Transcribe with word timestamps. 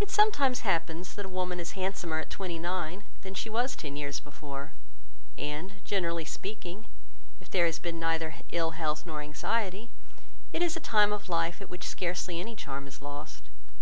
It 0.00 0.10
sometimes 0.10 0.68
happens 0.68 1.14
that 1.14 1.24
a 1.24 1.30
woman 1.30 1.58
is 1.58 1.70
handsomer 1.72 2.18
at 2.18 2.28
twenty 2.28 2.58
nine 2.58 3.04
than 3.22 3.32
she 3.32 3.48
was 3.48 3.74
ten 3.74 3.96
years 3.96 4.20
before; 4.20 4.72
and, 5.38 5.82
generally 5.82 6.26
speaking, 6.26 6.84
if 7.40 7.50
there 7.50 7.64
has 7.64 7.78
been 7.78 7.98
neither 7.98 8.34
ill 8.52 8.72
health 8.72 9.06
nor 9.06 9.22
anxiety, 9.22 9.88
it 10.52 10.60
is 10.60 10.76
a 10.76 10.78
time 10.78 11.10
of 11.10 11.30
life 11.30 11.62
at 11.62 11.70
which 11.70 11.88
scarcely 11.88 12.38
any 12.38 12.54
charm 12.54 12.86
is 12.86 13.00
lost. 13.00 13.44